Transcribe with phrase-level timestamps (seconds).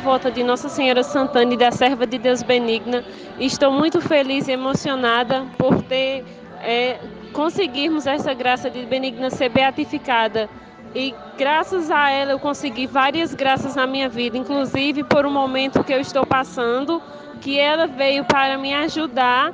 [0.00, 3.04] devota de Nossa Senhora Santana e da Serva de Deus Benigna.
[3.38, 6.24] Estou muito feliz e emocionada por ter
[6.62, 6.98] é,
[7.32, 10.48] conseguirmos essa graça de Benigna ser beatificada.
[10.94, 15.84] E graças a ela eu consegui várias graças na minha vida, inclusive por um momento
[15.84, 17.02] que eu estou passando,
[17.40, 19.52] que ela veio para me ajudar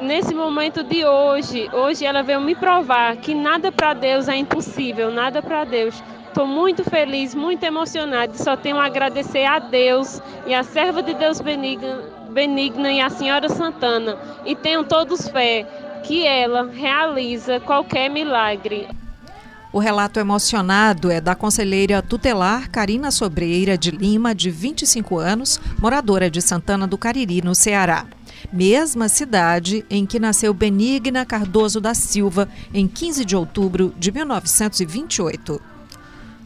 [0.00, 1.68] nesse momento de hoje.
[1.72, 6.02] Hoje ela veio me provar que nada para Deus é impossível, nada para Deus.
[6.26, 11.14] Estou muito feliz, muito emocionada só tenho a agradecer a Deus e a serva de
[11.14, 14.18] Deus benigna, benigna e a Senhora Santana.
[14.44, 15.66] E tenham todos fé
[16.04, 18.97] que ela realiza qualquer milagre.
[19.70, 26.30] O relato emocionado é da conselheira tutelar Karina Sobreira de Lima, de 25 anos, moradora
[26.30, 28.06] de Santana do Cariri, no Ceará.
[28.50, 35.60] Mesma cidade em que nasceu Benigna Cardoso da Silva, em 15 de outubro de 1928.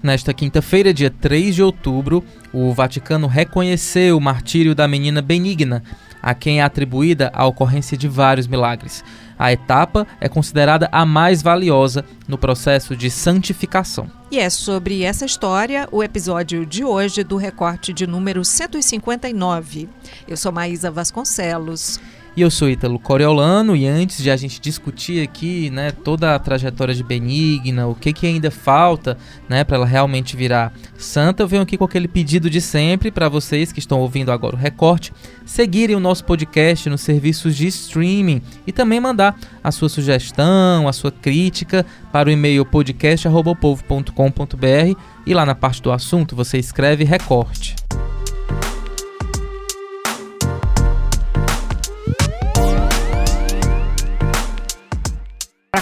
[0.02, 5.84] Nesta quinta-feira, dia 3 de outubro, o Vaticano reconheceu o martírio da menina Benigna,
[6.22, 9.04] a quem é atribuída a ocorrência de vários milagres.
[9.38, 14.08] A etapa é considerada a mais valiosa no processo de santificação.
[14.30, 19.88] E é sobre essa história o episódio de hoje do recorte de número 159.
[20.28, 21.98] Eu sou Maísa Vasconcelos.
[22.34, 26.38] E eu sou Ítalo Coriolano e antes de a gente discutir aqui, né, toda a
[26.38, 31.48] trajetória de Benigna, o que que ainda falta, né, para ela realmente virar santa, eu
[31.48, 35.12] venho aqui com aquele pedido de sempre para vocês que estão ouvindo agora o recorte,
[35.44, 40.92] seguirem o nosso podcast nos serviços de streaming e também mandar a sua sugestão, a
[40.94, 47.76] sua crítica para o e-mail podcast@povo.com.br e lá na parte do assunto você escreve recorte.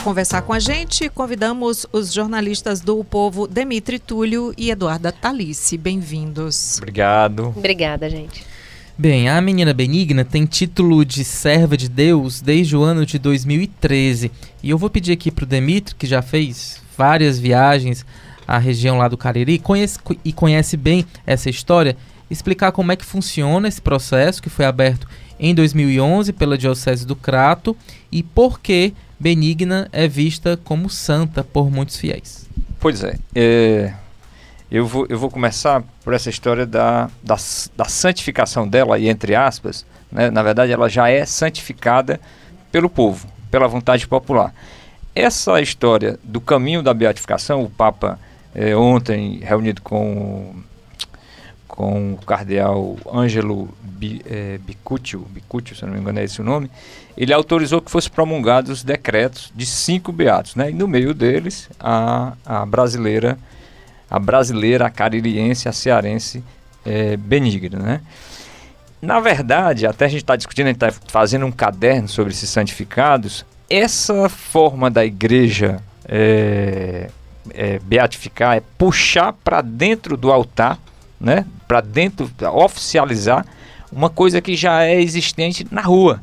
[0.03, 5.77] Conversar com a gente, convidamos os jornalistas do Povo Demitri Túlio e Eduarda Talice.
[5.77, 6.79] Bem-vindos.
[6.79, 7.53] Obrigado.
[7.55, 8.45] Obrigada, gente.
[8.97, 14.33] Bem, a menina Benigna tem título de serva de Deus desde o ano de 2013.
[14.63, 18.05] E eu vou pedir aqui para o Demitri, que já fez várias viagens
[18.49, 21.97] à região lá do Cariri conhece, e conhece bem essa história,
[22.31, 25.07] explicar como é que funciona esse processo que foi aberto
[25.39, 27.77] em 2011 pela Diocese do Crato
[28.11, 32.49] e por que Benigna é vista como santa por muitos fiéis.
[32.81, 33.93] Pois é, é
[34.71, 37.37] eu, vou, eu vou começar por essa história da, da,
[37.77, 42.21] da santificação dela, e entre aspas, né, na verdade ela já é santificada
[42.73, 44.55] pelo povo, pela vontade popular.
[45.15, 48.19] Essa história do caminho da beatificação, o Papa
[48.55, 50.55] é, ontem reunido com,
[51.81, 53.67] com o cardeal Ângelo
[54.27, 56.71] é, Bicúcio, Bicúcio, se não me engano é esse o nome,
[57.17, 60.69] ele autorizou que fossem promulgados os decretos de cinco beatos, né?
[60.69, 63.39] E no meio deles a, a brasileira,
[64.11, 66.45] a brasileira, a caririense, a cearense
[66.85, 68.01] é, benigna, né?
[69.01, 72.51] Na verdade, até a gente está discutindo, a gente está fazendo um caderno sobre esses
[72.51, 73.47] santificados.
[73.71, 77.09] Essa forma da igreja é,
[77.55, 80.79] é, beatificar é puxar para dentro do altar,
[81.21, 81.45] né?
[81.69, 83.45] Para dentro, oficializar
[83.93, 86.23] uma coisa que já é existente na rua,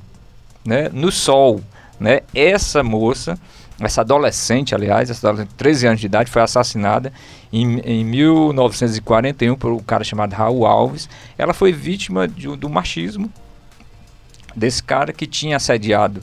[0.66, 1.62] né, no sol.
[2.00, 2.22] Né?
[2.34, 3.38] Essa moça,
[3.80, 7.12] essa adolescente, aliás, essa adolescente de 13 anos de idade, foi assassinada
[7.52, 11.10] em, em 1941 por um cara chamado Raul Alves.
[11.38, 13.32] Ela foi vítima de, do machismo
[14.56, 16.22] desse cara que tinha assediado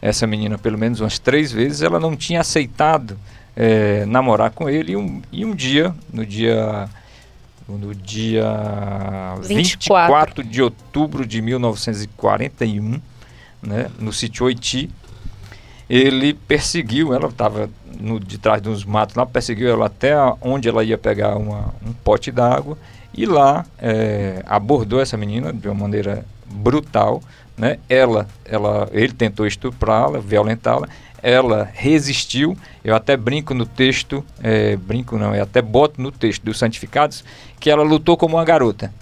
[0.00, 1.82] essa menina pelo menos umas três vezes.
[1.82, 3.18] Ela não tinha aceitado
[3.54, 6.88] é, namorar com ele e um, e um dia, no dia
[7.68, 10.44] no dia 24.
[10.44, 13.00] 24 de outubro de 1941,
[13.62, 14.90] né, no sítio Oiti,
[15.88, 17.70] ele perseguiu, ela estava
[18.24, 21.92] de trás de uns matos lá, perseguiu ela até onde ela ia pegar uma, um
[21.92, 22.76] pote d'água
[23.14, 27.22] e lá é, abordou essa menina de uma maneira brutal,
[27.56, 27.78] né?
[27.88, 30.88] Ela, ela, ele tentou estuprá-la, violentá-la,
[31.26, 32.56] ela resistiu.
[32.84, 37.24] Eu até brinco no texto, é, brinco não, eu até boto no texto dos santificados
[37.58, 38.92] que ela lutou como uma garota.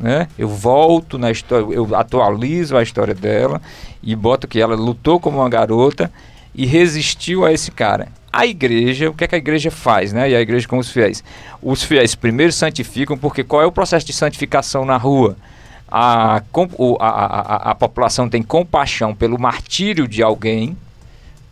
[0.00, 0.26] Né?
[0.38, 3.60] Eu volto na história, eu atualizo a história dela
[4.02, 6.10] e boto que ela lutou como uma garota
[6.54, 8.08] e resistiu a esse cara.
[8.32, 10.30] A igreja, o que, é que a igreja faz, né?
[10.30, 11.22] E a igreja com os fiéis.
[11.62, 15.36] Os fiéis primeiro santificam, porque qual é o processo de santificação na rua?
[15.86, 16.42] A, a,
[17.00, 20.76] a, a população tem compaixão pelo martírio de alguém,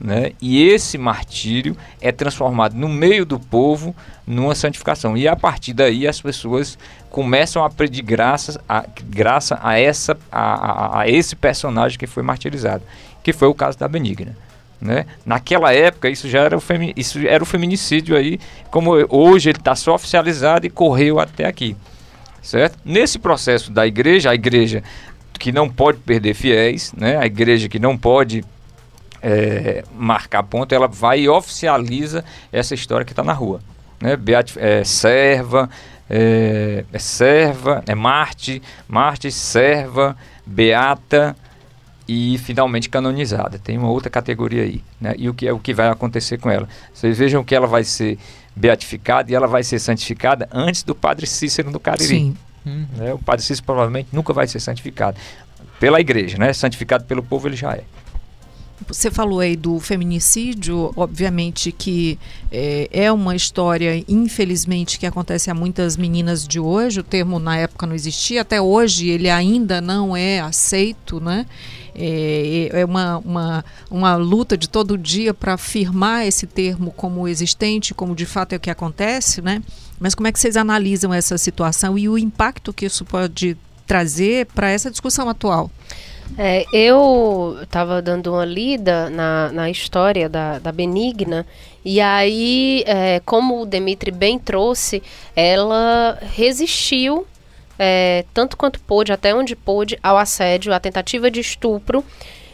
[0.03, 0.33] né?
[0.41, 3.95] E esse martírio é transformado no meio do povo
[4.27, 5.17] numa santificação.
[5.17, 6.77] E a partir daí as pessoas
[7.09, 12.25] começam a pedir graças a, graça a, essa, a, a, a esse personagem que foi
[12.25, 12.83] martirizado,
[13.23, 14.37] que foi o caso da Benigna.
[14.81, 15.07] Né?
[15.25, 19.59] Naquela época isso já era o, femi isso era o feminicídio aí, como hoje ele
[19.59, 21.77] está só oficializado e correu até aqui,
[22.43, 22.77] certo?
[22.85, 24.83] Nesse processo da igreja, a igreja
[25.39, 27.17] que não pode perder fiéis, né?
[27.17, 28.45] A igreja que não pode
[29.23, 33.61] é, marcar ponto, ela vai e oficializa essa história que está na rua,
[34.01, 34.17] né?
[34.17, 35.71] Beat, é, serva,
[36.11, 41.37] é, é serva, é Marte, Marte, serva, beata,
[42.09, 43.59] e finalmente canonizada.
[43.59, 45.15] Tem uma outra categoria aí, né?
[45.17, 46.69] E o que é o que vai acontecer com ela?
[46.93, 48.19] Vocês vejam que ela vai ser
[48.55, 52.07] beatificada e ela vai ser santificada antes do Padre Cícero do Cariri.
[52.07, 52.37] Sim.
[52.67, 52.87] Hum.
[52.97, 53.15] Né?
[53.15, 55.17] O Padre Cícero provavelmente nunca vai ser santificado
[55.81, 56.53] pela igreja, né?
[56.53, 57.85] Santificado pelo povo ele já é.
[58.89, 62.19] Você falou aí do feminicídio, obviamente que
[62.51, 67.01] é, é, uma história, infelizmente, que acontece a muitas meninas de hoje.
[67.01, 71.47] O termo na época não existia, até hoje ele ainda não é aceito, né?
[71.95, 77.93] É, é uma, uma, uma luta de todo dia para afirmar esse termo como existente,
[77.93, 79.63] como de fato é o que acontece, né?
[80.01, 83.57] Mas como é que vocês analisam essa situação e o impacto que isso pode
[83.87, 85.71] trazer para essa discussão atual?
[86.39, 91.47] É, eu estava dando uma lida na, na história da, da Benigna,
[91.85, 95.03] e aí, é, como o Demitri bem trouxe,
[95.37, 97.27] ela resistiu
[97.79, 102.05] é, tanto quanto pôde, até onde pôde, ao assédio, à tentativa de estupro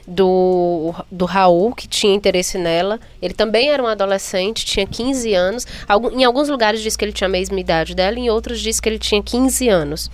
[0.08, 2.98] do, do Raul, que tinha interesse nela.
[3.20, 5.66] Ele também era um adolescente, tinha 15 anos.
[5.86, 8.80] Algum, em alguns lugares diz que ele tinha a mesma idade dela, em outros diz
[8.80, 10.10] que ele tinha 15 anos.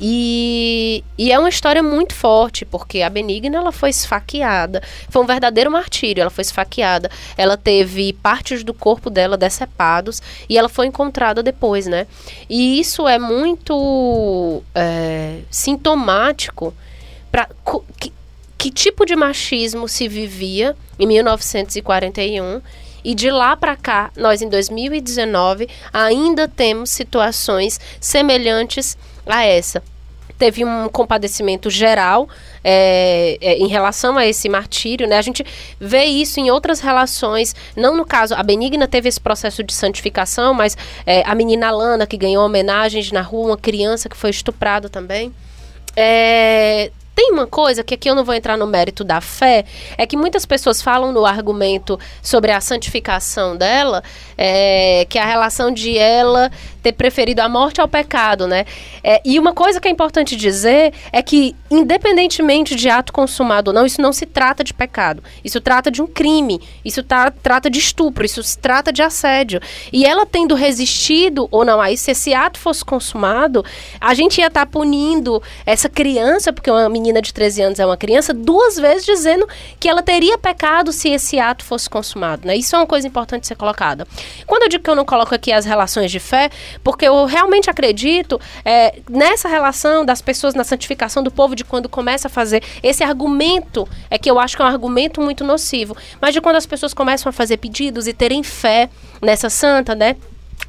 [0.00, 4.80] E, e é uma história muito forte, porque a Benigna ela foi esfaqueada.
[5.08, 7.10] Foi um verdadeiro martírio, ela foi esfaqueada.
[7.36, 12.06] Ela teve partes do corpo dela decepados e ela foi encontrada depois, né?
[12.48, 16.72] E isso é muito é, sintomático
[17.32, 17.48] para
[18.62, 22.62] que tipo de machismo se vivia em 1941
[23.02, 29.82] e de lá para cá, nós em 2019 ainda temos situações semelhantes a essa.
[30.38, 32.28] Teve um compadecimento geral
[32.62, 35.18] é, é, em relação a esse martírio, né?
[35.18, 35.44] A gente
[35.80, 40.54] vê isso em outras relações, não no caso, a Benigna teve esse processo de santificação,
[40.54, 44.88] mas é, a menina Lana, que ganhou homenagens na rua, uma criança que foi estuprada
[44.88, 45.34] também.
[45.96, 49.64] É, tem uma coisa que aqui eu não vou entrar no mérito da fé,
[49.98, 54.02] é que muitas pessoas falam no argumento sobre a santificação dela,
[54.36, 56.50] é, que é a relação de ela
[56.82, 58.64] ter preferido a morte ao pecado, né?
[59.04, 63.74] É, e uma coisa que é importante dizer é que, independentemente de ato consumado ou
[63.74, 65.22] não, isso não se trata de pecado.
[65.44, 66.60] Isso trata de um crime.
[66.84, 68.24] Isso tá, trata de estupro.
[68.24, 69.60] Isso se trata de assédio.
[69.92, 73.64] E ela tendo resistido ou não aí, se esse ato fosse consumado,
[74.00, 77.86] a gente ia estar tá punindo essa criança, porque uma menina de 13 anos é
[77.86, 79.48] uma criança, duas vezes dizendo
[79.80, 82.56] que ela teria pecado se esse ato fosse consumado, né?
[82.56, 84.06] Isso é uma coisa importante ser colocada.
[84.46, 86.50] Quando eu digo que eu não coloco aqui as relações de fé,
[86.84, 91.88] porque eu realmente acredito é, nessa relação das pessoas, na santificação do povo, de quando
[91.88, 95.96] começa a fazer esse argumento, é que eu acho que é um argumento muito nocivo,
[96.20, 98.90] mas de quando as pessoas começam a fazer pedidos e terem fé
[99.20, 100.16] nessa santa, né?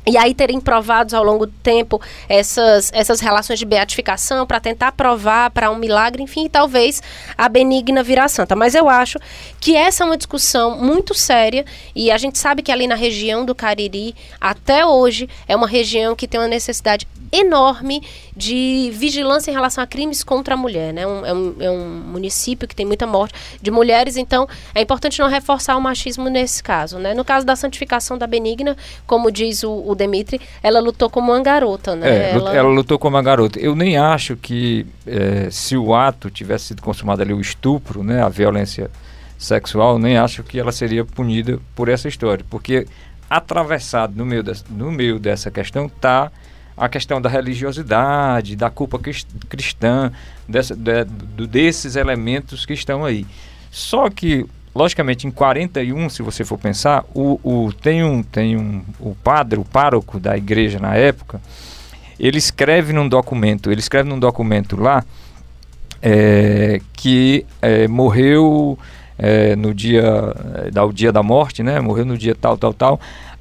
[0.06, 4.92] E aí terem provados ao longo do tempo essas, essas relações de beatificação para tentar
[4.92, 7.02] provar para um milagre, enfim, talvez
[7.38, 8.54] a benigna virar santa.
[8.54, 9.18] Mas eu acho
[9.62, 11.66] que essa é uma discussão muito séria
[11.96, 16.16] e a gente sabe que ali na região do Cariri, até hoje, é uma região
[16.16, 18.02] que tem uma necessidade enorme
[18.38, 20.94] de vigilância em relação a crimes contra a mulher.
[20.94, 21.06] Né?
[21.06, 25.20] Um, é, um, é um município que tem muita morte de mulheres, então é importante
[25.20, 27.00] não reforçar o machismo nesse caso.
[27.00, 27.14] Né?
[27.14, 31.42] No caso da santificação da Benigna, como diz o, o Demitri, ela lutou como uma
[31.42, 31.96] garota.
[31.96, 32.08] Né?
[32.08, 32.56] É, ela...
[32.56, 32.70] ela...
[32.70, 33.60] lutou como uma garota.
[33.60, 38.22] Eu nem acho que é, se o ato tivesse sido consumado ali, o estupro, né,
[38.22, 38.92] a violência
[39.38, 42.88] sexual, nem acho que ela seria punida por essa história, porque
[43.30, 46.32] atravessado no meio, de, no meio dessa questão está
[46.76, 49.00] a questão da religiosidade, da culpa
[49.48, 50.12] cristã,
[50.48, 51.06] dessa, de,
[51.48, 53.26] desses elementos que estão aí.
[53.72, 58.84] Só que, logicamente, em 41, se você for pensar, o, o, tem, um, tem um,
[59.00, 61.42] o padre, o pároco da igreja na época,
[62.20, 65.04] ele escreve num documento, ele escreve num documento lá
[66.02, 68.78] é, que é, morreu
[69.18, 70.04] é, no dia,
[70.66, 71.80] é, da, o dia da morte, né?
[71.80, 73.00] Morreu no dia tal, tal, tal.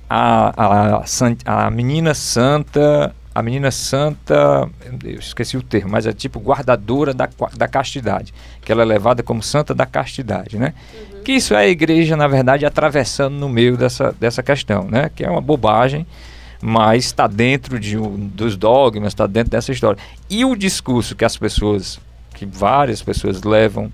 [0.09, 4.69] A, a, a menina santa a menina santa,
[5.05, 9.23] eu esqueci o termo, mas é tipo guardadora da, da castidade, que ela é levada
[9.23, 10.75] como santa da castidade, né?
[10.95, 11.23] Uhum.
[11.23, 15.11] Que isso é a igreja, na verdade, atravessando no meio dessa, dessa questão, né?
[15.15, 16.07] Que é uma bobagem,
[16.61, 20.01] mas está dentro de um, dos dogmas, está dentro dessa história.
[20.29, 21.99] E o discurso que as pessoas,
[22.35, 23.91] que várias pessoas levam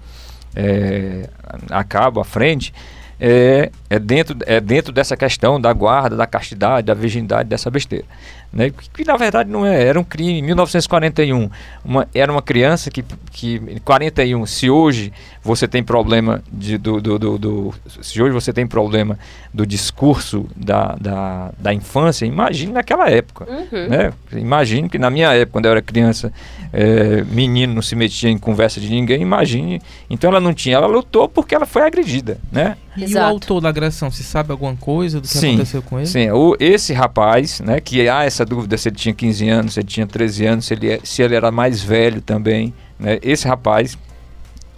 [0.57, 1.31] é,
[1.71, 2.75] a cabo, à frente,
[3.21, 8.05] é, é, dentro, é dentro dessa questão da guarda, da castidade, da virgindade, dessa besteira
[8.53, 8.71] né?
[8.71, 10.39] que, que, na verdade não é, era um crime.
[10.39, 11.51] Em 1941,
[11.85, 17.01] uma, era uma criança que, que em 41, se hoje você tem problema de, do,
[17.01, 19.19] do, do, do, se hoje você tem problema
[19.53, 23.89] do discurso da, da, da infância, imagine naquela época, uhum.
[23.89, 24.13] né?
[24.33, 26.33] Imagine que na minha época, quando eu era criança,
[26.73, 29.81] é, menino não se metia em conversa de ninguém, imagine.
[30.11, 32.77] Então ela não tinha, ela lutou porque ela foi agredida, né?
[32.97, 33.27] E Exato.
[33.27, 36.07] o autor da agressão, se sabe alguma coisa do que sim, aconteceu com ele?
[36.07, 39.81] Sim, o, esse rapaz, né, que há essa dúvida se ele tinha 15 anos, se
[39.81, 43.49] ele tinha 13 anos, se ele, é, se ele era mais velho também, né, esse
[43.49, 43.97] rapaz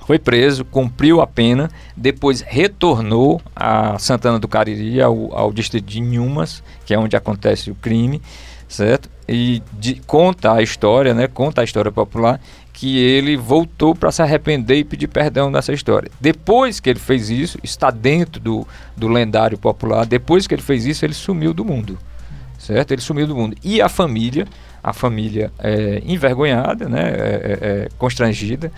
[0.06, 6.00] foi preso, cumpriu a pena, depois retornou a Santana do Cariri, ao, ao distrito de
[6.00, 8.20] Inhumas, que é onde acontece o crime,
[8.70, 9.10] certo?
[9.28, 12.40] E de, conta a história, né, conta a história popular,
[12.72, 16.10] que ele voltou para se arrepender e pedir perdão nessa história.
[16.20, 20.86] Depois que ele fez isso, está dentro do, do lendário popular, depois que ele fez
[20.86, 21.98] isso, ele sumiu do mundo.
[22.58, 22.92] Certo?
[22.92, 23.56] Ele sumiu do mundo.
[23.62, 24.46] E a família,
[24.82, 28.70] a família é, envergonhada, né, é, é, é constrangida,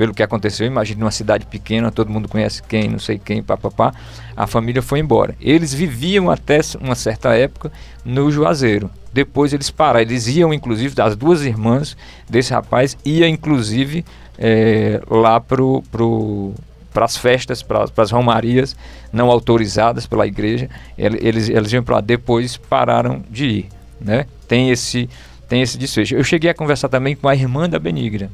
[0.00, 0.66] pelo que aconteceu.
[0.66, 3.92] Imagine uma cidade pequena, todo mundo conhece quem, não sei quem, papapá.
[4.34, 5.36] A família foi embora.
[5.38, 7.70] Eles viviam até uma certa época
[8.02, 8.90] no Juazeiro.
[9.12, 10.00] Depois eles pararam.
[10.00, 14.02] Eles iam, inclusive, as duas irmãs desse rapaz, ia inclusive
[14.38, 16.54] é, lá pro, pro,
[16.94, 18.74] para as festas, para as romarias
[19.12, 20.70] não autorizadas pela igreja.
[20.96, 22.00] Eles, eles iam para lá.
[22.00, 23.68] Depois pararam de ir.
[24.00, 24.24] Né?
[24.48, 25.10] Tem esse
[25.46, 26.14] tem esse desfecho.
[26.14, 28.30] Eu cheguei a conversar também com a irmã da Benigna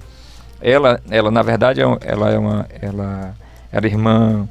[0.60, 3.34] ela, ela na verdade, é ela é uma, ela
[3.70, 4.48] era irmã,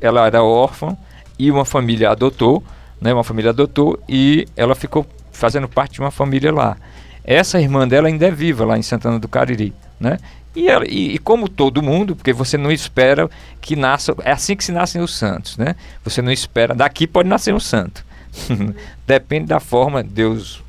[0.00, 0.96] ela era órfã
[1.38, 2.62] e uma família adotou,
[3.00, 3.12] né?
[3.12, 6.76] Uma família adotou e ela ficou fazendo parte de uma família lá.
[7.24, 10.18] Essa irmã dela ainda é viva lá em Santana do Cariri, né?
[10.56, 13.30] E, ela, e, e, como todo mundo, porque você não espera
[13.60, 15.76] que nasça, é assim que se nascem os santos, né?
[16.02, 18.04] Você não espera, daqui pode nascer um santo.
[19.06, 20.62] Depende da forma, Deus,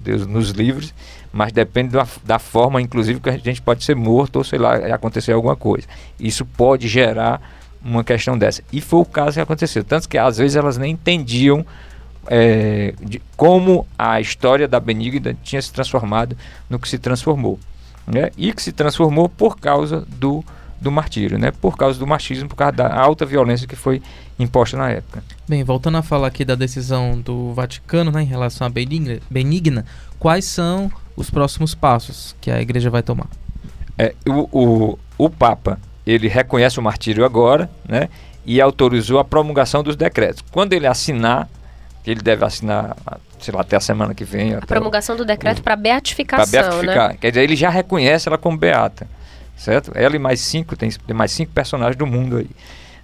[0.00, 0.90] Deus nos livre,
[1.34, 4.76] mas depende da, da, forma, inclusive, que a gente pode ser morto ou sei lá,
[4.94, 5.84] acontecer alguma coisa.
[6.18, 7.42] Isso pode gerar
[7.84, 8.62] uma questão dessa.
[8.72, 9.82] E foi o caso que aconteceu.
[9.82, 11.66] Tanto que às vezes elas nem entendiam
[12.28, 16.36] é, de como a história da Benigna tinha se transformado
[16.70, 17.58] no que se transformou.
[18.06, 18.30] Né?
[18.38, 20.44] E que se transformou por causa do,
[20.80, 21.50] do martírio, né?
[21.50, 24.00] por causa do machismo, por causa da alta violência que foi
[24.38, 25.20] imposta na época.
[25.46, 29.84] Bem, voltando a falar aqui da decisão do Vaticano né, em relação à Benigna, Benigna
[30.18, 33.28] quais são os próximos passos que a igreja vai tomar?
[33.98, 38.08] É, o, o, o Papa ele reconhece o martírio agora, né?
[38.44, 40.44] E autorizou a promulgação dos decretos.
[40.50, 41.48] Quando ele assinar,
[42.06, 42.94] ele deve assinar,
[43.38, 44.54] sei lá, até a semana que vem.
[44.54, 47.08] A promulgação do decreto para beatificação, Para beatificar.
[47.10, 47.18] Né?
[47.20, 49.06] Quer dizer, ele já reconhece ela como beata,
[49.56, 49.92] certo?
[49.94, 52.50] Ela e mais cinco, tem, tem mais cinco personagens do mundo aí.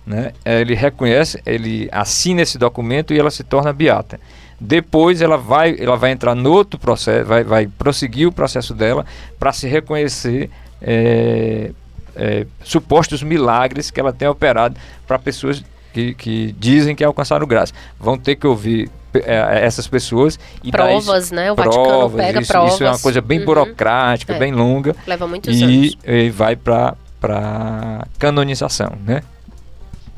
[0.07, 0.33] Né?
[0.45, 4.19] Ele reconhece, ele assina esse documento e ela se torna beata.
[4.61, 9.07] Depois ela vai, ela vai entrar no outro processo, vai, vai prosseguir o processo dela
[9.38, 10.50] para se reconhecer
[10.83, 11.71] é,
[12.14, 14.76] é, supostos milagres que ela tem operado
[15.07, 17.73] para pessoas que, que, dizem que alcançaram graça.
[17.99, 21.50] Vão ter que ouvir é, essas pessoas e provas, isso, né?
[21.50, 22.75] O provas, Vaticano pega isso, provas.
[22.75, 23.45] Isso é uma coisa bem uhum.
[23.47, 24.38] burocrática, é.
[24.38, 24.95] bem longa.
[25.07, 25.97] Leva muitos e, anos.
[26.04, 29.23] E vai para para canonização, né?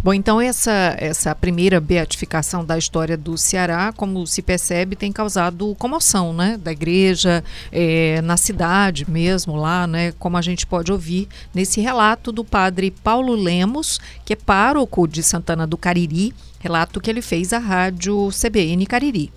[0.04, 5.76] Bom, então essa, essa primeira beatificação da história do Ceará, como se percebe, tem causado
[5.76, 6.58] comoção, né?
[6.60, 10.10] Da igreja, é, na cidade mesmo, lá, né?
[10.18, 15.22] Como a gente pode ouvir nesse relato do padre Paulo Lemos, que é pároco de
[15.22, 19.32] Santana do Cariri, relato que ele fez à rádio CBN Cariri.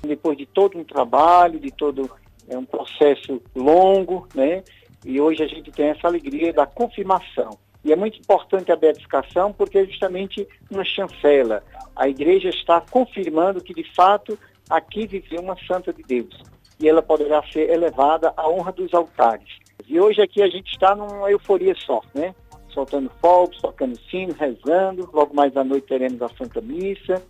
[0.00, 2.10] Depois de todo um trabalho, de todo
[2.48, 4.62] é um processo longo, né?
[5.04, 9.52] E hoje a gente tem essa alegria da confirmação e é muito importante a beatificação
[9.52, 11.62] porque é justamente uma chancela.
[11.94, 14.36] A igreja está confirmando que, de fato,
[14.68, 16.36] aqui viveu uma santa de Deus.
[16.80, 19.48] E ela poderá ser elevada à honra dos altares.
[19.86, 22.34] E hoje aqui a gente está numa euforia só, né?
[22.70, 25.08] Soltando fogos, tocando sino, rezando.
[25.12, 27.22] Logo mais à noite teremos a Santa Missa.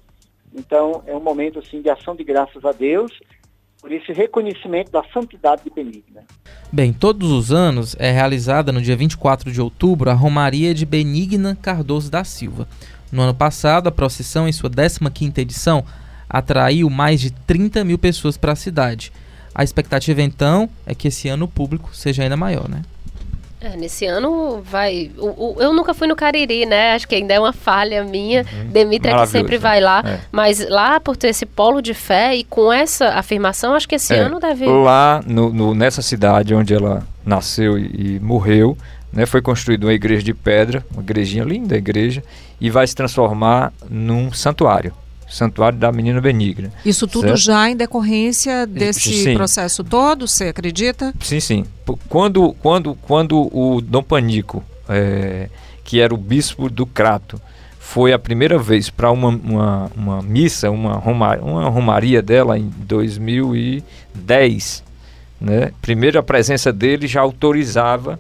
[0.55, 3.13] Então é um momento assim de ação de graças a Deus
[3.79, 6.25] por esse reconhecimento da santidade de Benigna.
[6.73, 11.57] Bem, todos os anos é realizada no dia 24 de outubro a Romaria de Benigna
[11.63, 12.67] Cardoso da Silva.
[13.11, 15.85] No ano passado, a procissão, em sua 15ª edição,
[16.29, 19.13] atraiu mais de 30 mil pessoas para a cidade.
[19.55, 22.83] A expectativa, então, é que esse ano o público seja ainda maior, né?
[23.61, 25.11] É, nesse ano vai.
[25.17, 26.93] O, o, eu nunca fui no Cariri, né?
[26.93, 28.45] Acho que ainda é uma falha minha.
[28.53, 28.67] Uhum.
[28.69, 30.03] Demetria é que sempre vai lá.
[30.05, 30.21] É.
[30.31, 34.13] Mas lá, por ter esse polo de fé e com essa afirmação, acho que esse
[34.15, 34.19] é.
[34.19, 34.67] ano deve.
[34.67, 38.77] Lá, no, no, nessa cidade onde ela nasceu e, e morreu,
[39.11, 42.23] né, foi construída uma igreja de pedra, uma igrejinha linda, igreja,
[42.61, 44.93] e vai se transformar num santuário.
[45.29, 46.71] Santuário da Menina Benigna.
[46.85, 47.39] Isso tudo certo?
[47.39, 49.35] já em decorrência desse sim.
[49.35, 51.13] processo todo, você acredita?
[51.21, 51.65] Sim, sim.
[52.09, 55.49] Quando, quando, quando o Dom Panico, é,
[55.85, 57.41] que era o bispo do Crato,
[57.79, 62.69] foi a primeira vez para uma, uma, uma, missa, uma, roma, uma romaria dela em
[62.79, 64.83] 2010,
[65.41, 65.71] né?
[65.81, 68.19] primeiro a presença dele já autorizava,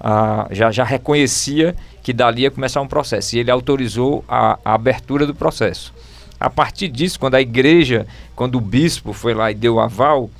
[0.00, 3.36] a, já, já reconhecia que dali ia começar um processo.
[3.36, 5.94] E ele autorizou a, a abertura do processo.
[6.38, 10.30] A partir disso, quando a igreja, quando o bispo foi lá e deu aval,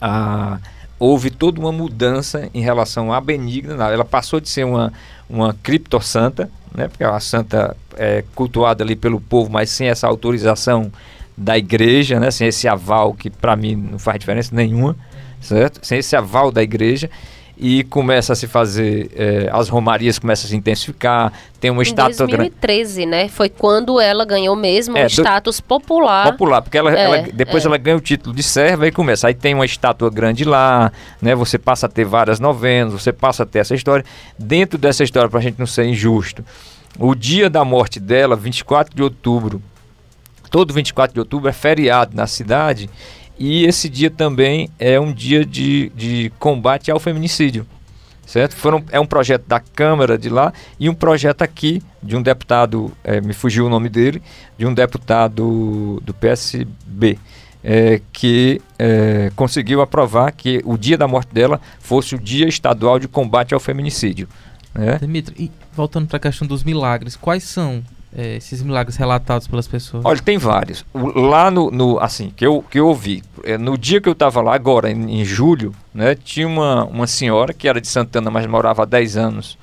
[0.00, 0.58] a,
[0.98, 3.74] houve toda uma mudança em relação à benigna.
[3.90, 4.92] Ela passou de ser uma,
[5.28, 10.06] uma criptossanta, né, porque é uma santa é, cultuada ali pelo povo, mas sem essa
[10.06, 10.90] autorização
[11.36, 14.96] da igreja, né, sem esse aval que para mim não faz diferença nenhuma,
[15.40, 15.80] certo?
[15.82, 17.10] Sem esse aval da igreja
[17.58, 21.86] e começa a se fazer, é, as romarias começam a se intensificar, tem uma em
[21.86, 22.26] estátua...
[22.26, 23.28] Em 2013, né?
[23.28, 26.30] Foi quando ela ganhou mesmo é, o status popular.
[26.32, 27.68] Popular, porque ela, é, ela depois é.
[27.68, 29.28] ela ganha o título de serva e começa.
[29.28, 31.34] Aí tem uma estátua grande lá, né?
[31.34, 34.04] Você passa a ter várias novenas, você passa a ter essa história.
[34.38, 36.44] Dentro dessa história, para a gente não ser injusto,
[36.98, 39.62] o dia da morte dela, 24 de outubro,
[40.50, 42.90] todo 24 de outubro é feriado na cidade
[43.38, 47.66] e esse dia também é um dia de, de combate ao feminicídio.
[48.26, 48.56] Certo?
[48.56, 52.90] Foram, é um projeto da Câmara de lá e um projeto aqui de um deputado,
[53.04, 54.20] é, me fugiu o nome dele,
[54.58, 57.18] de um deputado do PSB,
[57.62, 62.98] é, que é, conseguiu aprovar que o dia da morte dela fosse o Dia Estadual
[62.98, 64.28] de Combate ao Feminicídio.
[64.74, 64.98] Né?
[65.00, 67.82] Dimitri, e voltando para a questão dos milagres, quais são
[68.14, 70.04] é, esses milagres relatados pelas pessoas?
[70.04, 70.84] Olha, tem vários.
[70.94, 74.40] Lá no, no assim, que eu, que eu ouvi, é, no dia que eu estava
[74.40, 78.46] lá, agora, em, em, julho, né, tinha uma, uma senhora que era de Santana, mas
[78.46, 79.58] morava há 10 anos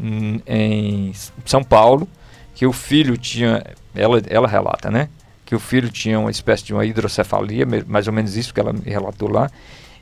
[0.00, 1.12] em, em
[1.44, 2.08] São Paulo,
[2.54, 5.08] que o filho tinha, ela, ela relata, né,
[5.44, 8.72] que o filho tinha uma espécie de uma hidrocefalia, mais ou menos isso que ela
[8.72, 9.50] me relatou lá,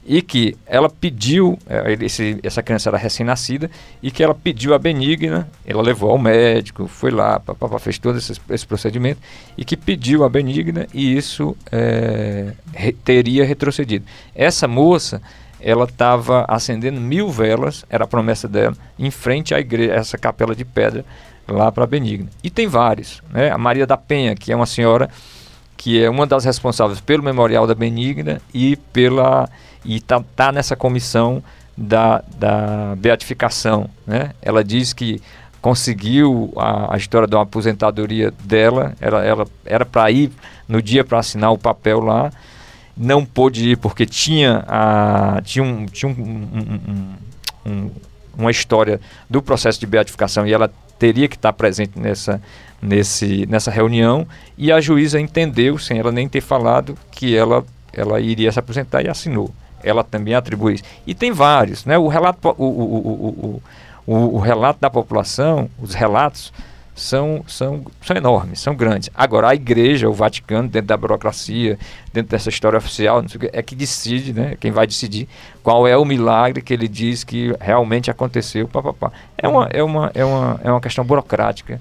[0.06, 3.68] e que ela pediu, é, esse, essa criança era recém-nascida,
[4.00, 8.16] e que ela pediu a benigna, ela levou ao médico, foi lá, papá, fez todo
[8.16, 9.20] esse, esse, procedimento,
[9.58, 14.04] e que pediu a benigna e isso é, re, teria retrocedido.
[14.32, 15.20] Essa moça,
[15.60, 20.54] ela estava acendendo mil velas, era a promessa dela, em frente à igreja, essa capela
[20.54, 21.04] de pedra,
[21.48, 22.28] lá para a benigna.
[22.44, 23.50] E tem vários, né?
[23.50, 25.10] a Maria da Penha, que é uma senhora
[25.76, 29.46] que é uma das responsáveis pelo Memorial da Benigna e pela
[29.86, 31.42] e está tá nessa comissão
[31.76, 33.88] da, da beatificação.
[34.06, 34.32] Né?
[34.42, 35.22] Ela diz que
[35.60, 40.30] conseguiu a, a história da aposentadoria dela, era ela era para ir
[40.68, 42.30] no dia para assinar o papel lá,
[42.96, 47.90] não pôde ir porque tinha, a, tinha, um, tinha um, um, um,
[48.38, 52.40] uma história do processo de beatificação e ela teria que estar presente nessa,
[52.80, 58.20] nesse, nessa reunião e a juíza entendeu, sem ela nem ter falado, que ela, ela
[58.20, 60.84] iria se aposentar e assinou ela também atribui isso.
[61.06, 61.98] E tem vários, né?
[61.98, 63.62] O relato, o, o,
[64.06, 66.52] o, o, relato da população, os relatos
[66.94, 69.10] são, são, são enormes, são grandes.
[69.14, 71.78] Agora, a igreja, o Vaticano, dentro da burocracia,
[72.12, 74.56] dentro dessa história oficial, que, é que decide, né?
[74.58, 75.28] Quem vai decidir
[75.62, 78.66] qual é o milagre que ele diz que realmente aconteceu.
[78.66, 79.12] Pá, pá, pá.
[79.36, 81.78] É, uma, é, uma, é, uma, é uma questão burocrática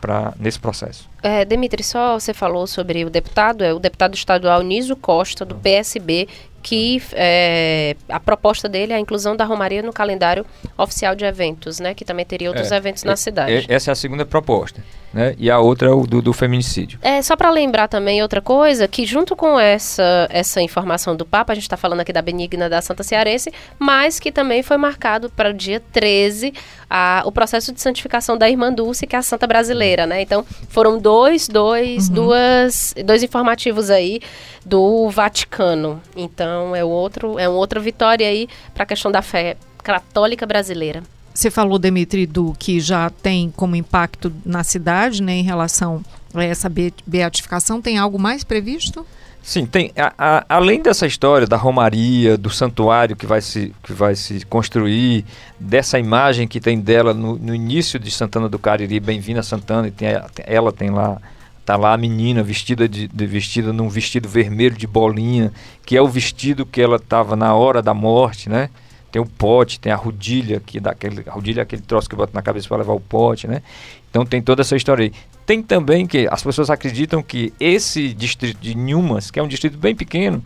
[0.00, 1.08] pra, nesse processo.
[1.22, 5.54] É, Demitri, só você falou sobre o deputado, é o deputado estadual Niso Costa, do
[5.56, 6.28] PSB,
[6.66, 10.44] que é, a proposta dele é a inclusão da Romaria no calendário
[10.76, 11.94] oficial de eventos, né?
[11.94, 13.66] Que também teria outros é, eventos na cidade.
[13.68, 14.82] essa é a segunda proposta,
[15.16, 15.34] né?
[15.38, 16.98] E a outra é o do, do feminicídio.
[17.00, 21.52] É, só para lembrar também outra coisa, que junto com essa, essa informação do Papa,
[21.52, 25.30] a gente está falando aqui da Benigna da Santa Cearense, mas que também foi marcado
[25.30, 26.52] para o dia 13
[26.90, 30.20] a, o processo de santificação da Irmã Dulce, que é a Santa Brasileira, né?
[30.20, 32.14] Então, foram dois, dois, uhum.
[32.14, 34.20] duas, dois informativos aí
[34.66, 36.02] do Vaticano.
[36.14, 41.02] Então é outro, é uma outra vitória aí para a questão da fé católica brasileira.
[41.36, 46.02] Você falou, Demetri, do que já tem como impacto na cidade, né, em relação
[46.34, 46.72] a essa
[47.06, 47.82] beatificação.
[47.82, 49.06] Tem algo mais previsto?
[49.42, 49.92] Sim, tem.
[49.98, 54.46] A, a, além dessa história da romaria, do santuário que vai se, que vai se
[54.46, 55.26] construir,
[55.60, 59.90] dessa imagem que tem dela no, no início de Santana do Cariri, Bem-vinda Santana, e
[59.90, 60.08] tem,
[60.46, 61.20] ela tem lá
[61.66, 65.52] Tá lá a menina vestida de, de, vestida num vestido vermelho de bolinha,
[65.84, 68.70] que é o vestido que ela estava na hora da morte, né?
[69.16, 72.14] Tem o pote, tem a rodilha, que dá aquele, a rodilha é aquele troço que
[72.14, 73.62] bota na cabeça para levar o pote, né?
[74.10, 75.12] Então tem toda essa história aí.
[75.46, 79.78] Tem também que as pessoas acreditam que esse distrito de Nhumas, que é um distrito
[79.78, 80.44] bem pequeno,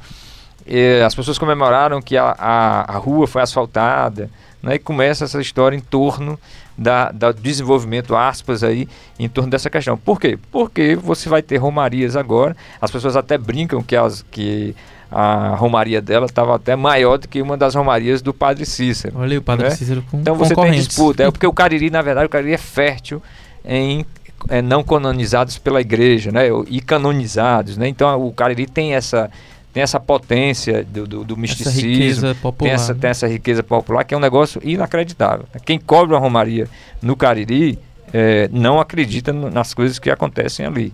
[0.64, 4.30] eh, as pessoas comemoraram que a, a, a rua foi asfaltada,
[4.62, 4.76] né?
[4.76, 6.38] E começa essa história em torno
[6.78, 9.98] da, da desenvolvimento, aspas, aí, em torno dessa questão.
[9.98, 10.38] Por quê?
[10.52, 14.76] Porque você vai ter romarias agora, as pessoas até brincam que, as, que
[15.10, 19.18] a romaria dela estava até maior do que uma das romarias do Padre Cícero.
[19.18, 19.70] Olha aí o Padre né?
[19.70, 22.58] Cícero com Então você tem disputa, é porque o Cariri, na verdade, o Cariri é
[22.58, 23.20] fértil
[23.64, 24.04] em
[24.48, 26.44] é, não canonizados pela igreja, né?
[26.68, 27.88] E canonizados, né?
[27.88, 29.30] Então o Cariri tem essa
[29.72, 32.98] tem essa potência do, do, do misticismo, essa popular, tem, essa, né?
[33.00, 35.46] tem essa riqueza popular que é um negócio inacreditável.
[35.64, 36.68] Quem cobre uma romaria
[37.00, 37.78] no Cariri
[38.12, 40.92] é, não acredita nas coisas que acontecem ali.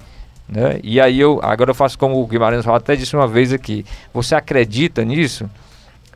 [0.49, 0.79] Né?
[0.83, 3.85] E aí eu agora eu faço como o Guimarães até disse uma vez aqui.
[4.13, 5.49] Você acredita nisso?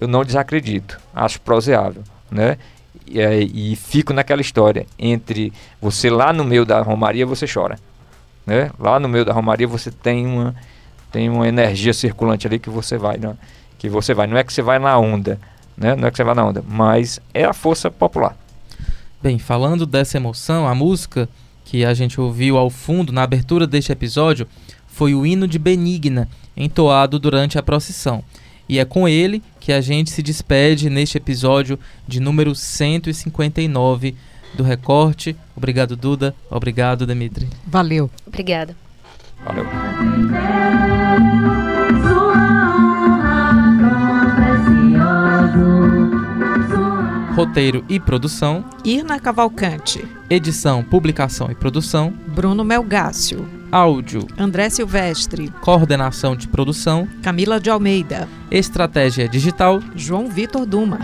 [0.01, 0.99] Eu não desacredito.
[1.15, 2.57] Acho proseável, né?
[3.07, 7.79] E, é, e fico naquela história entre você lá no meio da romaria você chora,
[8.47, 8.71] né?
[8.79, 10.55] Lá no meio da romaria você tem uma
[11.11, 13.37] tem uma energia circulante ali que você vai, né?
[13.81, 14.27] que você vai.
[14.27, 15.41] Não é que você vai na onda,
[15.75, 15.97] né?
[15.97, 18.37] Não é que você vai na onda, mas é a força popular.
[19.23, 21.27] Bem, falando dessa emoção, a música
[21.71, 24.45] que a gente ouviu ao fundo na abertura deste episódio
[24.89, 28.25] foi o hino de Benigna, entoado durante a procissão.
[28.69, 31.79] E é com ele que a gente se despede neste episódio
[32.09, 34.17] de número 159
[34.53, 35.37] do Recorte.
[35.57, 36.35] Obrigado, Duda.
[36.51, 37.49] Obrigado, Demitri.
[37.65, 38.11] Valeu.
[38.27, 38.75] Obrigada.
[39.45, 39.65] Valeu.
[47.41, 50.07] Roteiro e produção: Irna Cavalcante.
[50.29, 53.49] Edição, publicação e produção: Bruno Melgácio.
[53.73, 55.51] Áudio: André Silvestre.
[55.63, 58.29] Coordenação de produção: Camila de Almeida.
[58.51, 60.99] Estratégia digital: João Vitor Duma.